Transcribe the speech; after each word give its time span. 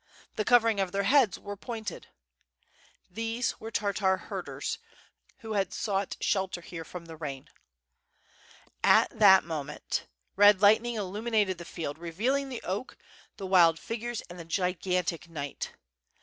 The 0.35 0.43
covering 0.43 0.79
of 0.79 0.91
their 0.91 1.03
heads 1.03 1.37
were 1.37 1.55
pointed. 1.55 2.07
These 3.07 3.59
were 3.59 3.69
Tartar 3.69 4.17
herders, 4.17 4.79
who 5.41 5.53
had 5.53 5.71
sought 5.71 6.17
shelter 6.19 6.61
here 6.61 6.83
from 6.83 7.05
the 7.05 7.15
rain. 7.15 7.47
At 8.83 9.11
that 9.19 9.43
moment 9.43 10.07
red 10.35 10.59
lightning 10.59 10.95
illumined 10.95 11.51
the 11.55 11.65
field, 11.65 11.99
revealing 11.99 12.49
the 12.49 12.63
oak, 12.63 12.97
the 13.37 13.45
wild 13.45 13.77
figures, 13.77 14.21
and 14.21 14.39
the 14.39 14.43
gigantic 14.45 15.29
knight. 15.29 15.71